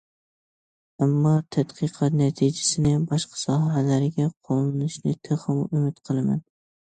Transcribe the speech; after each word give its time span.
ئەمما 1.05 1.33
تەتقىقات 1.55 2.15
نەتىجىسىنى 2.21 2.93
باشقا 3.11 3.39
ساھەلەرگە 3.41 4.27
قوللىنىشىنى 4.49 5.15
تېخىمۇ 5.29 5.69
ئۈمىد 5.69 6.01
قىلىمەن. 6.11 6.43